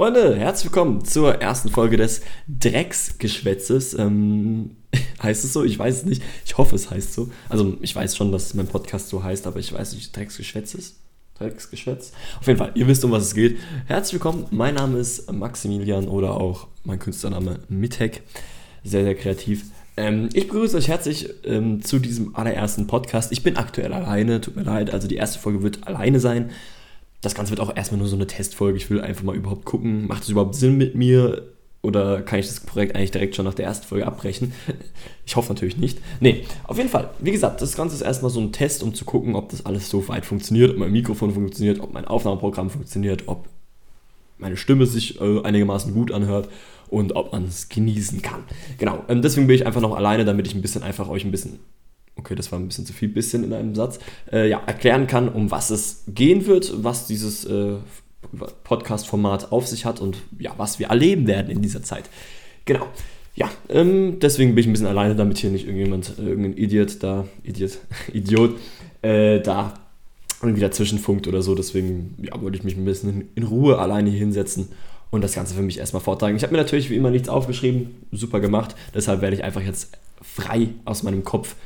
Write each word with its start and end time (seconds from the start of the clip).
Freunde, 0.00 0.34
herzlich 0.34 0.72
willkommen 0.72 1.04
zur 1.04 1.42
ersten 1.42 1.68
Folge 1.68 1.98
des 1.98 2.22
Drecksgeschwätzes. 2.48 3.92
Ähm, 3.92 4.76
heißt 5.22 5.44
es 5.44 5.52
so? 5.52 5.62
Ich 5.62 5.78
weiß 5.78 5.94
es 5.94 6.04
nicht. 6.06 6.22
Ich 6.46 6.56
hoffe, 6.56 6.74
es 6.74 6.90
heißt 6.90 7.12
so. 7.12 7.30
Also, 7.50 7.76
ich 7.82 7.94
weiß 7.94 8.16
schon, 8.16 8.32
dass 8.32 8.54
mein 8.54 8.66
Podcast 8.66 9.10
so 9.10 9.22
heißt, 9.22 9.46
aber 9.46 9.58
ich 9.58 9.70
weiß 9.74 9.92
nicht, 9.92 10.16
Drecksgeschwätzes? 10.16 10.96
Drecksgeschwätz? 11.34 12.12
Auf 12.40 12.46
jeden 12.46 12.58
Fall, 12.58 12.72
ihr 12.76 12.88
wisst, 12.88 13.04
um 13.04 13.10
was 13.10 13.24
es 13.24 13.34
geht. 13.34 13.58
Herzlich 13.88 14.14
willkommen. 14.14 14.46
Mein 14.50 14.76
Name 14.76 14.98
ist 14.98 15.30
Maximilian 15.30 16.08
oder 16.08 16.34
auch 16.34 16.68
mein 16.82 16.98
Künstlername 16.98 17.58
Mitek. 17.68 18.22
Sehr, 18.82 19.04
sehr 19.04 19.14
kreativ. 19.14 19.66
Ähm, 19.98 20.30
ich 20.32 20.48
begrüße 20.48 20.78
euch 20.78 20.88
herzlich 20.88 21.28
ähm, 21.44 21.82
zu 21.82 21.98
diesem 21.98 22.34
allerersten 22.36 22.86
Podcast. 22.86 23.32
Ich 23.32 23.42
bin 23.42 23.58
aktuell 23.58 23.92
alleine, 23.92 24.40
tut 24.40 24.56
mir 24.56 24.62
leid. 24.62 24.94
Also, 24.94 25.08
die 25.08 25.16
erste 25.16 25.38
Folge 25.38 25.62
wird 25.62 25.86
alleine 25.86 26.20
sein 26.20 26.52
das 27.20 27.34
Ganze 27.34 27.50
wird 27.50 27.60
auch 27.60 27.74
erstmal 27.74 27.98
nur 27.98 28.08
so 28.08 28.16
eine 28.16 28.26
Testfolge. 28.26 28.76
Ich 28.76 28.90
will 28.90 29.00
einfach 29.00 29.24
mal 29.24 29.36
überhaupt 29.36 29.64
gucken, 29.64 30.06
macht 30.06 30.22
es 30.22 30.28
überhaupt 30.28 30.54
Sinn 30.54 30.76
mit 30.78 30.94
mir? 30.94 31.52
Oder 31.82 32.20
kann 32.20 32.38
ich 32.38 32.46
das 32.46 32.60
Projekt 32.60 32.94
eigentlich 32.94 33.10
direkt 33.10 33.34
schon 33.34 33.46
nach 33.46 33.54
der 33.54 33.64
ersten 33.64 33.86
Folge 33.86 34.06
abbrechen? 34.06 34.52
Ich 35.26 35.36
hoffe 35.36 35.52
natürlich 35.52 35.76
nicht. 35.76 36.00
Nee, 36.18 36.44
auf 36.64 36.76
jeden 36.76 36.88
Fall. 36.88 37.10
Wie 37.20 37.30
gesagt, 37.30 37.62
das 37.62 37.76
Ganze 37.76 37.94
ist 37.94 38.00
erstmal 38.00 38.32
so 38.32 38.40
ein 38.40 38.50
Test, 38.50 38.82
um 38.82 38.94
zu 38.94 39.04
gucken, 39.04 39.36
ob 39.36 39.50
das 39.50 39.64
alles 39.64 39.88
so 39.88 40.08
weit 40.08 40.26
funktioniert, 40.26 40.72
ob 40.72 40.78
mein 40.78 40.90
Mikrofon 40.90 41.32
funktioniert, 41.32 41.78
ob 41.78 41.92
mein 41.92 42.04
Aufnahmeprogramm 42.04 42.68
funktioniert, 42.68 43.28
ob 43.28 43.48
meine 44.38 44.56
Stimme 44.56 44.86
sich 44.86 45.20
äh, 45.20 45.42
einigermaßen 45.42 45.94
gut 45.94 46.10
anhört 46.10 46.48
und 46.88 47.14
ob 47.14 47.30
man 47.30 47.44
es 47.44 47.68
genießen 47.68 48.22
kann. 48.22 48.42
Genau, 48.78 49.04
ähm, 49.08 49.22
deswegen 49.22 49.46
bin 49.46 49.54
ich 49.54 49.66
einfach 49.66 49.80
noch 49.80 49.94
alleine, 49.94 50.24
damit 50.24 50.48
ich 50.48 50.54
ein 50.56 50.62
bisschen 50.62 50.82
einfach 50.82 51.08
euch 51.08 51.24
ein 51.24 51.30
bisschen 51.30 51.60
okay, 52.16 52.34
das 52.34 52.52
war 52.52 52.58
ein 52.58 52.68
bisschen 52.68 52.86
zu 52.86 52.92
viel, 52.92 53.08
bisschen 53.08 53.44
in 53.44 53.52
einem 53.52 53.74
Satz, 53.74 53.98
äh, 54.32 54.48
ja, 54.48 54.62
erklären 54.66 55.06
kann, 55.06 55.28
um 55.28 55.50
was 55.50 55.70
es 55.70 56.04
gehen 56.08 56.46
wird, 56.46 56.84
was 56.84 57.06
dieses 57.06 57.44
äh, 57.44 57.76
Podcast-Format 58.64 59.52
auf 59.52 59.66
sich 59.66 59.84
hat 59.84 60.00
und 60.00 60.18
ja, 60.38 60.52
was 60.56 60.78
wir 60.78 60.88
erleben 60.88 61.26
werden 61.26 61.50
in 61.50 61.62
dieser 61.62 61.82
Zeit. 61.82 62.04
Genau. 62.64 62.86
Ja, 63.34 63.50
ähm, 63.68 64.18
deswegen 64.20 64.54
bin 64.54 64.62
ich 64.62 64.66
ein 64.66 64.72
bisschen 64.72 64.86
alleine, 64.86 65.14
damit 65.14 65.38
hier 65.38 65.50
nicht 65.50 65.64
irgendjemand, 65.64 66.18
äh, 66.18 66.22
irgendein 66.22 66.56
Idiot 66.56 67.02
da, 67.02 67.26
Idiot, 67.42 67.78
Idiot, 68.12 68.56
äh, 69.02 69.40
da 69.40 69.74
irgendwie 70.42 70.60
dazwischen 70.60 70.98
funkt 70.98 71.26
oder 71.26 71.42
so. 71.42 71.54
Deswegen 71.54 72.16
ja, 72.22 72.40
wollte 72.40 72.58
ich 72.58 72.64
mich 72.64 72.76
ein 72.76 72.84
bisschen 72.84 73.28
in 73.34 73.42
Ruhe 73.44 73.78
alleine 73.78 74.10
hier 74.10 74.18
hinsetzen 74.18 74.68
und 75.10 75.22
das 75.22 75.34
Ganze 75.34 75.54
für 75.54 75.62
mich 75.62 75.78
erstmal 75.78 76.02
vortragen. 76.02 76.36
Ich 76.36 76.42
habe 76.42 76.52
mir 76.52 76.58
natürlich 76.58 76.90
wie 76.90 76.96
immer 76.96 77.10
nichts 77.10 77.28
aufgeschrieben, 77.28 77.94
super 78.12 78.40
gemacht. 78.40 78.74
Deshalb 78.94 79.22
werde 79.22 79.36
ich 79.36 79.44
einfach 79.44 79.62
jetzt 79.62 79.96
frei 80.22 80.68
aus 80.84 81.02
meinem 81.02 81.24
Kopf 81.24 81.56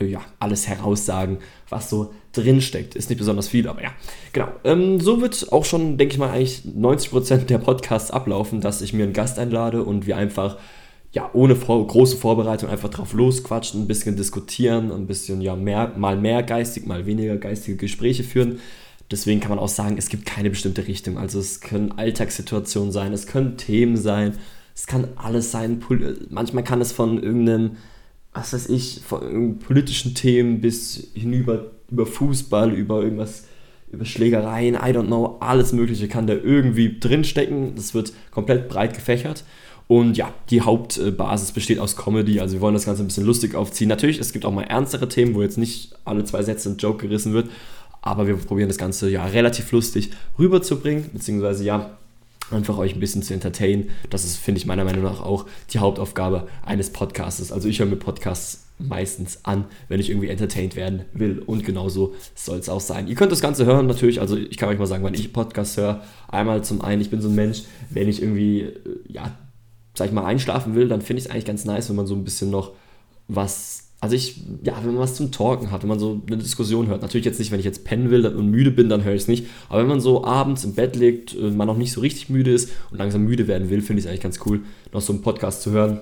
ja, 0.00 0.20
alles 0.38 0.68
heraussagen, 0.68 1.38
was 1.68 1.90
so 1.90 2.12
drinsteckt. 2.32 2.94
Ist 2.94 3.10
nicht 3.10 3.18
besonders 3.18 3.48
viel, 3.48 3.68
aber 3.68 3.82
ja. 3.82 3.90
Genau. 4.32 4.48
Ähm, 4.64 5.00
so 5.00 5.20
wird 5.20 5.52
auch 5.52 5.64
schon, 5.64 5.98
denke 5.98 6.14
ich 6.14 6.18
mal, 6.18 6.30
eigentlich 6.30 6.62
90% 6.64 7.46
der 7.46 7.58
Podcasts 7.58 8.10
ablaufen, 8.10 8.60
dass 8.60 8.82
ich 8.82 8.92
mir 8.92 9.04
einen 9.04 9.12
Gast 9.12 9.38
einlade 9.38 9.82
und 9.84 10.06
wir 10.06 10.16
einfach, 10.16 10.56
ja, 11.12 11.28
ohne 11.34 11.56
vor 11.56 11.86
große 11.86 12.16
Vorbereitung 12.16 12.70
einfach 12.70 12.88
drauf 12.88 13.12
losquatschen, 13.12 13.82
ein 13.82 13.86
bisschen 13.86 14.16
diskutieren, 14.16 14.90
ein 14.90 15.06
bisschen, 15.06 15.40
ja, 15.40 15.56
mehr, 15.56 15.92
mal 15.96 16.16
mehr 16.16 16.42
geistig, 16.42 16.86
mal 16.86 17.06
weniger 17.06 17.36
geistige 17.36 17.76
Gespräche 17.76 18.24
führen. 18.24 18.60
Deswegen 19.10 19.40
kann 19.40 19.50
man 19.50 19.58
auch 19.58 19.68
sagen, 19.68 19.96
es 19.98 20.08
gibt 20.08 20.24
keine 20.24 20.48
bestimmte 20.48 20.86
Richtung. 20.88 21.18
Also 21.18 21.38
es 21.38 21.60
können 21.60 21.92
Alltagssituationen 21.92 22.92
sein, 22.92 23.12
es 23.12 23.26
können 23.26 23.58
Themen 23.58 23.98
sein, 23.98 24.38
es 24.74 24.86
kann 24.86 25.08
alles 25.16 25.50
sein. 25.50 25.82
Manchmal 26.30 26.64
kann 26.64 26.80
es 26.80 26.92
von 26.92 27.22
irgendeinem 27.22 27.72
was 28.34 28.52
weiß 28.52 28.68
ich, 28.68 29.00
von 29.06 29.58
politischen 29.58 30.14
Themen 30.14 30.60
bis 30.60 31.08
hinüber 31.14 31.70
über 31.90 32.06
Fußball, 32.06 32.72
über 32.72 33.02
irgendwas, 33.02 33.44
über 33.90 34.06
Schlägereien, 34.06 34.74
I 34.74 34.78
don't 34.78 35.06
know, 35.06 35.36
alles 35.40 35.72
Mögliche 35.72 36.08
kann 36.08 36.26
da 36.26 36.32
irgendwie 36.32 36.98
drinstecken. 36.98 37.74
Das 37.76 37.92
wird 37.94 38.12
komplett 38.30 38.68
breit 38.68 38.94
gefächert. 38.94 39.44
Und 39.88 40.16
ja, 40.16 40.32
die 40.48 40.62
Hauptbasis 40.62 41.52
besteht 41.52 41.78
aus 41.78 41.96
Comedy. 41.96 42.40
Also 42.40 42.54
wir 42.54 42.60
wollen 42.62 42.72
das 42.72 42.86
Ganze 42.86 43.02
ein 43.02 43.08
bisschen 43.08 43.26
lustig 43.26 43.54
aufziehen. 43.54 43.88
Natürlich, 43.88 44.18
es 44.18 44.32
gibt 44.32 44.46
auch 44.46 44.52
mal 44.52 44.62
ernstere 44.62 45.08
Themen, 45.08 45.34
wo 45.34 45.42
jetzt 45.42 45.58
nicht 45.58 45.94
alle 46.06 46.24
zwei 46.24 46.42
Sätze 46.42 46.70
ein 46.70 46.78
Joke 46.78 47.06
gerissen 47.06 47.34
wird. 47.34 47.50
Aber 48.00 48.26
wir 48.26 48.34
probieren 48.36 48.68
das 48.68 48.78
Ganze 48.78 49.10
ja 49.10 49.26
relativ 49.26 49.70
lustig 49.72 50.10
rüberzubringen. 50.38 51.10
Beziehungsweise 51.12 51.64
ja, 51.64 51.98
einfach 52.50 52.76
euch 52.78 52.94
ein 52.94 53.00
bisschen 53.00 53.22
zu 53.22 53.34
entertainen. 53.34 53.90
Das 54.10 54.24
ist, 54.24 54.36
finde 54.36 54.58
ich, 54.58 54.66
meiner 54.66 54.84
Meinung 54.84 55.04
nach 55.04 55.20
auch 55.20 55.46
die 55.70 55.78
Hauptaufgabe 55.78 56.48
eines 56.64 56.90
Podcasts. 56.90 57.52
Also 57.52 57.68
ich 57.68 57.78
höre 57.78 57.86
mir 57.86 57.96
Podcasts 57.96 58.64
meistens 58.78 59.40
an, 59.44 59.66
wenn 59.88 60.00
ich 60.00 60.10
irgendwie 60.10 60.28
entertained 60.28 60.76
werden 60.76 61.04
will. 61.12 61.40
Und 61.40 61.64
genauso 61.64 62.14
soll 62.34 62.58
es 62.58 62.68
auch 62.68 62.80
sein. 62.80 63.06
Ihr 63.08 63.14
könnt 63.14 63.32
das 63.32 63.40
Ganze 63.40 63.64
hören 63.64 63.86
natürlich. 63.86 64.20
Also 64.20 64.36
ich 64.36 64.56
kann 64.56 64.68
euch 64.68 64.78
mal 64.78 64.86
sagen, 64.86 65.04
wenn 65.04 65.14
ich 65.14 65.32
Podcasts 65.32 65.76
höre, 65.76 66.02
einmal 66.28 66.64
zum 66.64 66.80
einen, 66.80 67.00
ich 67.00 67.10
bin 67.10 67.20
so 67.20 67.28
ein 67.28 67.34
Mensch, 67.34 67.62
wenn 67.90 68.08
ich 68.08 68.20
irgendwie, 68.20 68.62
äh, 68.62 68.80
ja, 69.08 69.32
sag 69.94 70.08
ich 70.08 70.12
mal, 70.12 70.24
einschlafen 70.24 70.74
will, 70.74 70.88
dann 70.88 71.02
finde 71.02 71.20
ich 71.20 71.26
es 71.26 71.30
eigentlich 71.30 71.44
ganz 71.44 71.64
nice, 71.64 71.88
wenn 71.88 71.96
man 71.96 72.06
so 72.06 72.14
ein 72.14 72.24
bisschen 72.24 72.50
noch 72.50 72.72
was 73.28 73.91
also 74.02 74.16
ich, 74.16 74.42
ja, 74.64 74.76
wenn 74.82 74.94
man 74.94 75.04
was 75.04 75.14
zum 75.14 75.30
Talken 75.30 75.70
hat, 75.70 75.82
wenn 75.82 75.88
man 75.88 76.00
so 76.00 76.20
eine 76.26 76.36
Diskussion 76.36 76.88
hört, 76.88 77.02
natürlich 77.02 77.24
jetzt 77.24 77.38
nicht, 77.38 77.52
wenn 77.52 77.60
ich 77.60 77.64
jetzt 77.64 77.84
pennen 77.84 78.10
will 78.10 78.26
und 78.26 78.50
müde 78.50 78.72
bin, 78.72 78.88
dann 78.88 79.04
höre 79.04 79.14
ich 79.14 79.22
es 79.22 79.28
nicht, 79.28 79.46
aber 79.68 79.80
wenn 79.80 79.86
man 79.86 80.00
so 80.00 80.24
abends 80.24 80.64
im 80.64 80.74
Bett 80.74 80.96
liegt, 80.96 81.36
äh, 81.36 81.52
man 81.52 81.68
noch 81.68 81.76
nicht 81.76 81.92
so 81.92 82.00
richtig 82.00 82.28
müde 82.28 82.50
ist 82.50 82.72
und 82.90 82.98
langsam 82.98 83.22
müde 83.22 83.46
werden 83.46 83.70
will, 83.70 83.80
finde 83.80 84.00
ich 84.00 84.06
es 84.06 84.10
eigentlich 84.10 84.22
ganz 84.22 84.40
cool, 84.44 84.62
noch 84.92 85.02
so 85.02 85.12
einen 85.12 85.22
Podcast 85.22 85.62
zu 85.62 85.70
hören. 85.70 86.00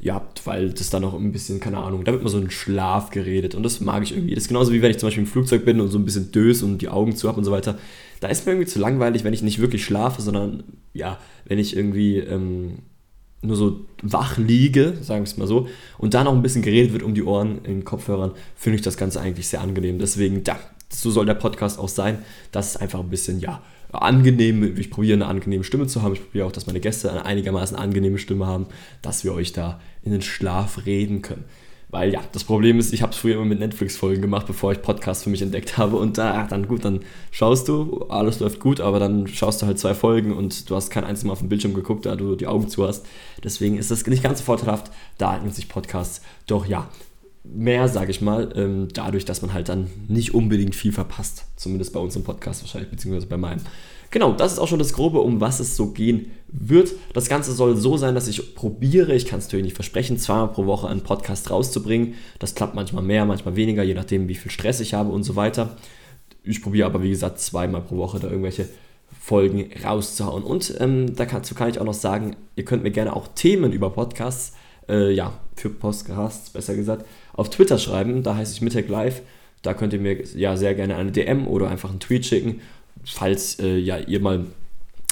Ja, 0.00 0.26
weil 0.46 0.70
das 0.70 0.88
dann 0.88 1.02
noch 1.02 1.12
ein 1.12 1.30
bisschen, 1.30 1.60
keine 1.60 1.76
Ahnung, 1.76 2.04
da 2.04 2.12
wird 2.12 2.22
man 2.22 2.32
so 2.32 2.38
einen 2.38 2.50
Schlaf 2.50 3.10
geredet 3.10 3.54
und 3.54 3.64
das 3.64 3.80
mag 3.80 4.02
ich 4.02 4.12
irgendwie. 4.12 4.34
Das 4.34 4.44
ist 4.44 4.48
genauso 4.48 4.72
wie 4.72 4.80
wenn 4.80 4.90
ich 4.90 4.98
zum 4.98 5.08
Beispiel 5.08 5.24
im 5.24 5.28
Flugzeug 5.28 5.66
bin 5.66 5.82
und 5.82 5.90
so 5.90 5.98
ein 5.98 6.06
bisschen 6.06 6.32
döse 6.32 6.64
und 6.64 6.80
die 6.80 6.88
Augen 6.88 7.14
zu 7.14 7.28
habe 7.28 7.36
und 7.36 7.44
so 7.44 7.50
weiter. 7.50 7.76
Da 8.20 8.28
ist 8.28 8.46
mir 8.46 8.52
irgendwie 8.52 8.68
zu 8.68 8.78
langweilig, 8.78 9.24
wenn 9.24 9.34
ich 9.34 9.42
nicht 9.42 9.58
wirklich 9.58 9.84
schlafe, 9.84 10.22
sondern 10.22 10.62
ja, 10.94 11.18
wenn 11.44 11.58
ich 11.58 11.76
irgendwie 11.76 12.16
ähm, 12.16 12.78
nur 13.42 13.56
so 13.56 13.86
wach 14.02 14.36
liege, 14.36 14.96
sagen 15.00 15.20
wir 15.20 15.30
es 15.30 15.36
mal 15.36 15.46
so, 15.46 15.68
und 15.96 16.14
dann 16.14 16.26
auch 16.26 16.34
ein 16.34 16.42
bisschen 16.42 16.62
geredet 16.62 16.92
wird 16.92 17.02
um 17.02 17.14
die 17.14 17.22
Ohren 17.22 17.64
in 17.64 17.84
Kopfhörern, 17.84 18.32
finde 18.56 18.76
ich 18.76 18.82
das 18.82 18.96
Ganze 18.96 19.20
eigentlich 19.20 19.48
sehr 19.48 19.60
angenehm. 19.60 19.98
Deswegen, 19.98 20.42
ja, 20.46 20.58
so 20.90 21.10
soll 21.10 21.26
der 21.26 21.34
Podcast 21.34 21.78
auch 21.78 21.88
sein, 21.88 22.18
dass 22.52 22.70
es 22.70 22.76
einfach 22.76 23.00
ein 23.00 23.10
bisschen, 23.10 23.40
ja, 23.40 23.62
angenehm, 23.92 24.76
ich 24.76 24.90
probiere 24.90 25.14
eine 25.14 25.26
angenehme 25.26 25.64
Stimme 25.64 25.86
zu 25.86 26.02
haben, 26.02 26.12
ich 26.12 26.22
probiere 26.22 26.46
auch, 26.46 26.52
dass 26.52 26.66
meine 26.66 26.80
Gäste 26.80 27.10
eine 27.10 27.24
einigermaßen 27.24 27.76
angenehme 27.76 28.18
Stimme 28.18 28.46
haben, 28.46 28.66
dass 29.02 29.24
wir 29.24 29.32
euch 29.32 29.52
da 29.52 29.80
in 30.02 30.12
den 30.12 30.22
Schlaf 30.22 30.84
reden 30.84 31.22
können. 31.22 31.44
Weil 31.90 32.12
ja, 32.12 32.20
das 32.32 32.44
Problem 32.44 32.78
ist, 32.78 32.92
ich 32.92 33.00
habe 33.00 33.12
es 33.12 33.18
früher 33.18 33.36
immer 33.36 33.46
mit 33.46 33.60
Netflix-Folgen 33.60 34.20
gemacht, 34.20 34.46
bevor 34.46 34.72
ich 34.72 34.82
Podcasts 34.82 35.24
für 35.24 35.30
mich 35.30 35.40
entdeckt 35.40 35.78
habe. 35.78 35.96
Und 35.96 36.18
da, 36.18 36.46
dann 36.46 36.68
gut, 36.68 36.84
dann 36.84 37.00
schaust 37.30 37.66
du, 37.68 38.06
alles 38.10 38.40
läuft 38.40 38.60
gut, 38.60 38.80
aber 38.80 38.98
dann 38.98 39.26
schaust 39.26 39.62
du 39.62 39.66
halt 39.66 39.78
zwei 39.78 39.94
Folgen 39.94 40.32
und 40.32 40.68
du 40.68 40.76
hast 40.76 40.90
kein 40.90 41.04
einziges 41.04 41.24
Mal 41.24 41.32
auf 41.32 41.38
den 41.38 41.48
Bildschirm 41.48 41.72
geguckt, 41.72 42.04
da 42.04 42.14
du 42.14 42.36
die 42.36 42.46
Augen 42.46 42.68
zu 42.68 42.86
hast. 42.86 43.06
Deswegen 43.42 43.78
ist 43.78 43.90
das 43.90 44.06
nicht 44.06 44.22
ganz 44.22 44.40
so 44.40 44.44
vorteilhaft. 44.44 44.90
Da 45.16 45.30
eignen 45.30 45.52
sich 45.52 45.68
Podcasts 45.68 46.20
doch 46.46 46.66
ja 46.66 46.88
mehr, 47.44 47.88
sage 47.88 48.10
ich 48.10 48.20
mal, 48.20 48.52
ähm, 48.54 48.88
dadurch, 48.92 49.24
dass 49.24 49.42
man 49.42 49.52
halt 49.52 49.68
dann 49.68 49.90
nicht 50.08 50.34
unbedingt 50.34 50.74
viel 50.74 50.92
verpasst. 50.92 51.46
Zumindest 51.56 51.92
bei 51.92 52.00
uns 52.00 52.14
im 52.16 52.24
Podcast 52.24 52.62
wahrscheinlich, 52.62 52.90
beziehungsweise 52.90 53.26
bei 53.26 53.36
meinem. 53.36 53.60
Genau, 54.10 54.32
das 54.32 54.52
ist 54.52 54.58
auch 54.58 54.68
schon 54.68 54.78
das 54.78 54.94
Grobe, 54.94 55.20
um 55.20 55.40
was 55.40 55.60
es 55.60 55.76
so 55.76 55.88
gehen 55.88 56.30
wird. 56.48 56.92
Das 57.12 57.28
Ganze 57.28 57.52
soll 57.52 57.76
so 57.76 57.98
sein, 57.98 58.14
dass 58.14 58.26
ich 58.26 58.54
probiere, 58.54 59.14
ich 59.14 59.26
kann 59.26 59.38
es 59.38 59.46
natürlich 59.46 59.64
nicht 59.64 59.74
versprechen, 59.74 60.18
zweimal 60.18 60.48
pro 60.48 60.64
Woche 60.64 60.88
einen 60.88 61.02
Podcast 61.02 61.50
rauszubringen. 61.50 62.14
Das 62.38 62.54
klappt 62.54 62.74
manchmal 62.74 63.02
mehr, 63.02 63.26
manchmal 63.26 63.56
weniger, 63.56 63.82
je 63.82 63.94
nachdem, 63.94 64.28
wie 64.28 64.34
viel 64.34 64.50
Stress 64.50 64.80
ich 64.80 64.94
habe 64.94 65.10
und 65.10 65.24
so 65.24 65.36
weiter. 65.36 65.76
Ich 66.42 66.62
probiere 66.62 66.86
aber, 66.86 67.02
wie 67.02 67.10
gesagt, 67.10 67.38
zweimal 67.38 67.82
pro 67.82 67.98
Woche 67.98 68.18
da 68.18 68.28
irgendwelche 68.28 68.66
Folgen 69.20 69.68
rauszuhauen. 69.84 70.42
Und 70.42 70.74
ähm, 70.80 71.14
dazu 71.14 71.54
kann 71.54 71.68
ich 71.68 71.78
auch 71.78 71.84
noch 71.84 71.92
sagen, 71.92 72.34
ihr 72.56 72.64
könnt 72.64 72.82
mir 72.82 72.90
gerne 72.90 73.14
auch 73.14 73.28
Themen 73.34 73.72
über 73.72 73.90
Podcasts, 73.90 74.54
äh, 74.88 75.12
ja, 75.12 75.34
für 75.54 75.68
Podcasts 75.68 76.48
besser 76.48 76.74
gesagt, 76.74 77.04
auf 77.34 77.50
Twitter 77.50 77.76
schreiben. 77.76 78.22
Da 78.22 78.36
heiße 78.36 78.54
ich 78.54 78.62
Mittag 78.62 78.88
Live. 78.88 79.20
Da 79.60 79.74
könnt 79.74 79.92
ihr 79.92 79.98
mir 80.00 80.22
ja 80.34 80.56
sehr 80.56 80.74
gerne 80.74 80.96
eine 80.96 81.12
DM 81.12 81.46
oder 81.46 81.68
einfach 81.68 81.90
einen 81.90 82.00
Tweet 82.00 82.24
schicken 82.24 82.62
falls 83.04 83.58
äh, 83.60 83.76
ja, 83.78 83.98
ihr 83.98 84.20
mal 84.20 84.46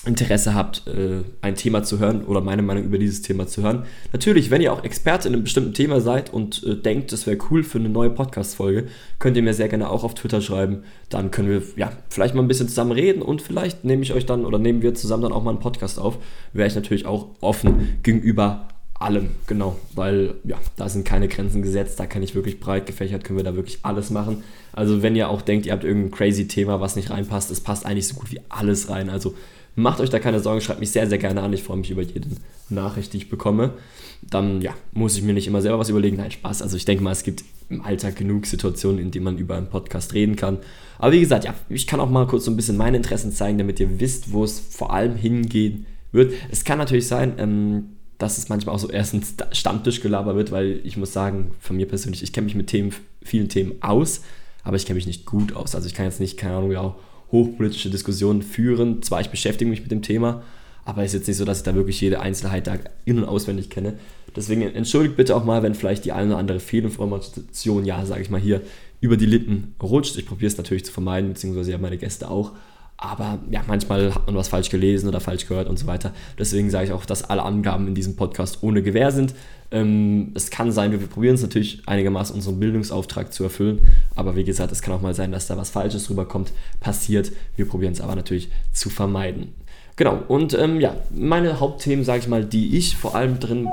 Interesse 0.06 0.54
habt, 0.54 0.86
äh, 0.86 1.22
ein 1.42 1.56
Thema 1.56 1.82
zu 1.82 1.98
hören 1.98 2.24
oder 2.24 2.40
meine 2.40 2.62
Meinung 2.62 2.84
über 2.84 2.98
dieses 2.98 3.22
Thema 3.22 3.46
zu 3.46 3.62
hören. 3.62 3.84
Natürlich, 4.12 4.50
wenn 4.50 4.62
ihr 4.62 4.72
auch 4.72 4.84
Experte 4.84 5.28
in 5.28 5.34
einem 5.34 5.42
bestimmten 5.42 5.74
Thema 5.74 6.00
seid 6.00 6.32
und 6.32 6.62
äh, 6.64 6.76
denkt, 6.76 7.12
das 7.12 7.26
wäre 7.26 7.38
cool 7.50 7.64
für 7.64 7.78
eine 7.78 7.88
neue 7.88 8.10
Podcast-Folge, 8.10 8.86
könnt 9.18 9.36
ihr 9.36 9.42
mir 9.42 9.54
sehr 9.54 9.68
gerne 9.68 9.90
auch 9.90 10.04
auf 10.04 10.14
Twitter 10.14 10.40
schreiben. 10.40 10.84
Dann 11.08 11.30
können 11.30 11.48
wir 11.48 11.62
ja 11.76 11.90
vielleicht 12.08 12.34
mal 12.34 12.42
ein 12.42 12.48
bisschen 12.48 12.68
zusammen 12.68 12.92
reden 12.92 13.20
und 13.20 13.42
vielleicht 13.42 13.84
nehme 13.84 14.02
ich 14.02 14.12
euch 14.12 14.26
dann 14.26 14.44
oder 14.44 14.58
nehmen 14.58 14.82
wir 14.82 14.94
zusammen 14.94 15.24
dann 15.24 15.32
auch 15.32 15.42
mal 15.42 15.50
einen 15.50 15.60
Podcast 15.60 15.98
auf. 15.98 16.18
Wäre 16.52 16.68
ich 16.68 16.74
natürlich 16.74 17.06
auch 17.06 17.30
offen 17.40 17.98
gegenüber 18.02 18.68
allem, 18.98 19.30
genau, 19.46 19.76
weil 19.94 20.34
ja, 20.44 20.58
da 20.76 20.88
sind 20.88 21.04
keine 21.04 21.28
Grenzen 21.28 21.62
gesetzt, 21.62 22.00
da 22.00 22.06
kann 22.06 22.22
ich 22.22 22.34
wirklich 22.34 22.60
breit 22.60 22.86
gefächert, 22.86 23.24
können 23.24 23.38
wir 23.38 23.44
da 23.44 23.54
wirklich 23.54 23.80
alles 23.82 24.10
machen. 24.10 24.42
Also 24.72 25.02
wenn 25.02 25.16
ihr 25.16 25.28
auch 25.28 25.42
denkt, 25.42 25.66
ihr 25.66 25.72
habt 25.72 25.84
irgendein 25.84 26.12
crazy 26.12 26.48
Thema, 26.48 26.80
was 26.80 26.96
nicht 26.96 27.10
reinpasst, 27.10 27.50
es 27.50 27.60
passt 27.60 27.86
eigentlich 27.86 28.08
so 28.08 28.14
gut 28.14 28.32
wie 28.32 28.40
alles 28.48 28.88
rein. 28.88 29.10
Also 29.10 29.34
Macht 29.78 30.00
euch 30.00 30.08
da 30.08 30.18
keine 30.18 30.40
Sorgen, 30.40 30.62
schreibt 30.62 30.80
mich 30.80 30.90
sehr, 30.90 31.06
sehr 31.06 31.18
gerne 31.18 31.42
an. 31.42 31.52
Ich 31.52 31.62
freue 31.62 31.76
mich 31.76 31.90
über 31.90 32.00
jede 32.00 32.28
Nachricht, 32.70 33.12
die 33.12 33.18
ich 33.18 33.28
bekomme. 33.28 33.74
Dann 34.22 34.62
ja, 34.62 34.72
muss 34.92 35.18
ich 35.18 35.22
mir 35.22 35.34
nicht 35.34 35.46
immer 35.46 35.60
selber 35.60 35.78
was 35.78 35.90
überlegen. 35.90 36.16
Nein, 36.16 36.30
Spaß. 36.30 36.62
Also 36.62 36.78
ich 36.78 36.86
denke 36.86 37.04
mal, 37.04 37.12
es 37.12 37.24
gibt 37.24 37.44
im 37.68 37.82
Alltag 37.82 38.16
genug 38.16 38.46
Situationen, 38.46 38.98
in 38.98 39.10
denen 39.10 39.26
man 39.26 39.36
über 39.36 39.54
einen 39.54 39.68
Podcast 39.68 40.14
reden 40.14 40.34
kann. 40.34 40.58
Aber 40.98 41.12
wie 41.12 41.20
gesagt, 41.20 41.44
ja, 41.44 41.54
ich 41.68 41.86
kann 41.86 42.00
auch 42.00 42.08
mal 42.08 42.26
kurz 42.26 42.46
so 42.46 42.50
ein 42.50 42.56
bisschen 42.56 42.78
meine 42.78 42.96
Interessen 42.96 43.32
zeigen, 43.32 43.58
damit 43.58 43.78
ihr 43.78 44.00
wisst, 44.00 44.32
wo 44.32 44.44
es 44.44 44.58
vor 44.58 44.94
allem 44.94 45.14
hingehen 45.14 45.84
wird. 46.10 46.32
Es 46.50 46.64
kann 46.64 46.78
natürlich 46.78 47.06
sein, 47.06 47.34
ähm, 47.36 47.90
dass 48.18 48.38
es 48.38 48.48
manchmal 48.48 48.74
auch 48.74 48.78
so 48.78 48.88
erst 48.88 49.14
ein 49.14 49.22
Stammtischgelaber 49.52 50.36
wird, 50.36 50.50
weil 50.50 50.80
ich 50.84 50.96
muss 50.96 51.12
sagen, 51.12 51.52
von 51.60 51.76
mir 51.76 51.86
persönlich, 51.86 52.22
ich 52.22 52.32
kenne 52.32 52.46
mich 52.46 52.54
mit 52.54 52.68
Themen, 52.68 52.94
vielen 53.22 53.48
Themen 53.48 53.74
aus, 53.80 54.22
aber 54.64 54.76
ich 54.76 54.86
kenne 54.86 54.96
mich 54.96 55.06
nicht 55.06 55.26
gut 55.26 55.54
aus. 55.54 55.74
Also 55.74 55.86
ich 55.86 55.94
kann 55.94 56.06
jetzt 56.06 56.20
nicht, 56.20 56.36
keine 56.36 56.56
Ahnung, 56.56 56.74
auch 56.76 56.96
hochpolitische 57.30 57.90
Diskussionen 57.90 58.42
führen. 58.42 59.02
Zwar, 59.02 59.20
ich 59.20 59.28
beschäftige 59.28 59.68
mich 59.68 59.82
mit 59.82 59.90
dem 59.90 60.02
Thema, 60.02 60.42
aber 60.84 61.02
es 61.02 61.12
ist 61.12 61.20
jetzt 61.20 61.28
nicht 61.28 61.36
so, 61.36 61.44
dass 61.44 61.58
ich 61.58 61.64
da 61.64 61.74
wirklich 61.74 62.00
jede 62.00 62.20
Einzelheit 62.20 62.66
da 62.66 62.78
in- 63.04 63.18
und 63.18 63.24
auswendig 63.24 63.70
kenne. 63.70 63.94
Deswegen 64.34 64.62
entschuldigt 64.62 65.16
bitte 65.16 65.34
auch 65.34 65.44
mal, 65.44 65.62
wenn 65.62 65.74
vielleicht 65.74 66.04
die 66.04 66.12
eine 66.12 66.28
oder 66.28 66.38
andere 66.38 66.60
Fehlinformation, 66.60 67.84
ja, 67.84 68.04
sage 68.06 68.22
ich 68.22 68.30
mal 68.30 68.40
hier, 68.40 68.62
über 69.00 69.16
die 69.16 69.26
Lippen 69.26 69.74
rutscht. 69.82 70.16
Ich 70.16 70.26
probiere 70.26 70.48
es 70.48 70.56
natürlich 70.56 70.84
zu 70.84 70.92
vermeiden, 70.92 71.30
beziehungsweise 71.30 71.70
ja 71.70 71.78
meine 71.78 71.98
Gäste 71.98 72.30
auch. 72.30 72.52
Aber 72.98 73.38
ja, 73.50 73.62
manchmal 73.66 74.14
hat 74.14 74.26
man 74.26 74.36
was 74.36 74.48
falsch 74.48 74.70
gelesen 74.70 75.08
oder 75.08 75.20
falsch 75.20 75.46
gehört 75.46 75.68
und 75.68 75.78
so 75.78 75.86
weiter. 75.86 76.12
Deswegen 76.38 76.70
sage 76.70 76.86
ich 76.86 76.92
auch, 76.92 77.04
dass 77.04 77.28
alle 77.28 77.42
Angaben 77.42 77.86
in 77.88 77.94
diesem 77.94 78.16
Podcast 78.16 78.62
ohne 78.62 78.82
Gewähr 78.82 79.10
sind. 79.10 79.34
Ähm, 79.70 80.32
es 80.34 80.50
kann 80.50 80.72
sein, 80.72 80.92
wir 80.92 80.98
probieren 80.98 81.34
es 81.34 81.42
natürlich 81.42 81.82
einigermaßen 81.86 82.34
unseren 82.34 82.58
Bildungsauftrag 82.58 83.32
zu 83.32 83.44
erfüllen. 83.44 83.80
Aber 84.14 84.34
wie 84.34 84.44
gesagt, 84.44 84.72
es 84.72 84.80
kann 84.80 84.94
auch 84.94 85.02
mal 85.02 85.14
sein, 85.14 85.30
dass 85.30 85.46
da 85.46 85.56
was 85.58 85.70
Falsches 85.70 86.08
rüberkommt, 86.08 86.52
passiert. 86.80 87.32
Wir 87.56 87.68
probieren 87.68 87.92
es 87.92 88.00
aber 88.00 88.16
natürlich 88.16 88.48
zu 88.72 88.88
vermeiden. 88.88 89.52
Genau, 89.96 90.22
und 90.28 90.54
ähm, 90.54 90.80
ja, 90.80 90.94
meine 91.14 91.60
Hauptthemen, 91.60 92.04
sage 92.04 92.20
ich 92.20 92.28
mal, 92.28 92.44
die 92.44 92.76
ich 92.76 92.96
vor 92.96 93.14
allem 93.14 93.40
drin. 93.40 93.68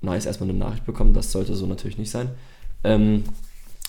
Nice, 0.00 0.26
erstmal 0.26 0.50
eine 0.50 0.58
Nachricht 0.58 0.84
bekommen, 0.84 1.14
das 1.14 1.30
sollte 1.32 1.54
so 1.54 1.66
natürlich 1.66 1.98
nicht 1.98 2.10
sein. 2.10 2.30
Ähm, 2.82 3.24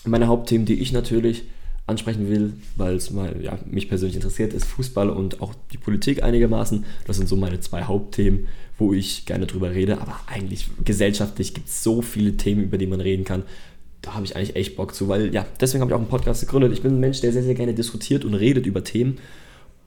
meine 0.06 0.28
Hauptthemen, 0.28 0.66
die 0.66 0.80
ich 0.80 0.92
natürlich 0.92 1.46
ansprechen 1.86 2.30
will, 2.30 2.54
weil 2.78 2.96
es 2.96 3.12
mal, 3.12 3.36
ja, 3.42 3.60
mich 3.66 3.90
persönlich 3.90 4.16
interessiert, 4.16 4.54
ist 4.54 4.66
Fußball 4.66 5.10
und 5.10 5.42
auch 5.42 5.54
die 5.72 5.78
Politik 5.78 6.24
einigermaßen. 6.24 6.86
Das 7.06 7.18
sind 7.18 7.28
so 7.28 7.36
meine 7.36 7.60
zwei 7.60 7.84
Hauptthemen, 7.84 8.48
wo 8.78 8.94
ich 8.94 9.26
gerne 9.26 9.48
drüber 9.48 9.72
rede. 9.72 10.00
Aber 10.00 10.20
eigentlich 10.28 10.70
gesellschaftlich 10.86 11.54
gibt 11.54 11.68
es 11.68 11.84
so 11.84 12.02
viele 12.02 12.38
Themen, 12.38 12.64
über 12.64 12.78
die 12.78 12.88
man 12.88 13.02
reden 13.02 13.26
kann. 13.26 13.44
Da 14.02 14.14
habe 14.14 14.26
ich 14.26 14.36
eigentlich 14.36 14.56
echt 14.56 14.76
Bock 14.76 14.96
zu, 14.96 15.08
weil 15.08 15.34
ja, 15.34 15.46
deswegen 15.60 15.82
habe 15.82 15.92
ich 15.92 15.96
auch 15.96 16.00
einen 16.00 16.10
Podcast 16.10 16.42
gegründet. 16.42 16.74
Ich 16.74 16.82
bin 16.82 16.96
ein 16.96 17.00
Mensch, 17.00 17.22
der 17.22 17.32
sehr, 17.32 17.44
sehr 17.44 17.56
gerne 17.56 17.74
diskutiert 17.74 18.24
und 18.24 18.34
redet 18.34 18.66
über 18.66 18.84
Themen. 18.84 19.18